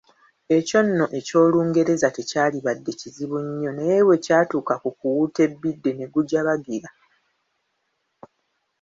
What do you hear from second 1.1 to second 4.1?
eky'olungereza tekyalibadde kizibu nnyo naye